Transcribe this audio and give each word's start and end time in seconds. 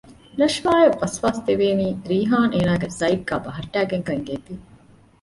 ނަޝްވާ 0.39 0.71
އަށް 0.83 0.97
ވަސްވާސް 1.01 1.41
ދެވޭނީ 1.47 1.87
ރީހާން 2.09 2.51
އޭނާގެ 2.53 2.87
ސައިޑްގައި 2.99 3.43
ބަހައްޓައިގެން 3.45 4.05
ކަން 4.07 4.15
އެނގޭތީ 4.17 4.53